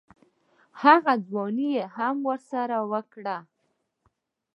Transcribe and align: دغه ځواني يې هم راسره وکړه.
دغه 0.81 1.13
ځواني 1.25 1.67
يې 1.77 1.85
هم 1.95 2.17
راسره 2.29 2.79
وکړه. 2.91 3.37